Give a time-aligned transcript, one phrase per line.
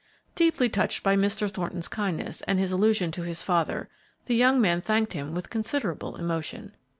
[0.33, 1.47] Deeply touched by Mr.
[1.47, 3.87] Thornton's kindness and his allusion to his father,
[4.25, 6.73] the young man thanked him with considerable emotion.